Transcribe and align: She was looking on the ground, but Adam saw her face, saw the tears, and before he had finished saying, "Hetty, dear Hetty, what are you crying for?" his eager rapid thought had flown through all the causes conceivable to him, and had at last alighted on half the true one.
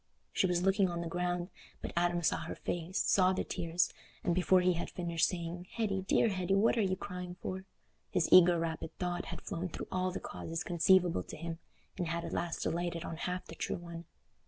She 0.33 0.47
was 0.47 0.63
looking 0.63 0.89
on 0.89 1.01
the 1.01 1.07
ground, 1.07 1.49
but 1.79 1.93
Adam 1.95 2.23
saw 2.23 2.37
her 2.37 2.55
face, 2.55 2.97
saw 2.97 3.33
the 3.33 3.43
tears, 3.43 3.93
and 4.23 4.33
before 4.33 4.61
he 4.61 4.73
had 4.73 4.89
finished 4.89 5.27
saying, 5.27 5.67
"Hetty, 5.73 6.01
dear 6.07 6.29
Hetty, 6.29 6.55
what 6.55 6.75
are 6.75 6.81
you 6.81 6.95
crying 6.95 7.35
for?" 7.39 7.65
his 8.09 8.27
eager 8.31 8.57
rapid 8.57 8.97
thought 8.97 9.25
had 9.25 9.43
flown 9.43 9.69
through 9.69 9.89
all 9.91 10.09
the 10.09 10.19
causes 10.19 10.63
conceivable 10.63 11.21
to 11.21 11.37
him, 11.37 11.59
and 11.99 12.07
had 12.07 12.25
at 12.25 12.33
last 12.33 12.65
alighted 12.65 13.03
on 13.05 13.15
half 13.17 13.45
the 13.45 13.53
true 13.53 13.77
one. 13.77 14.05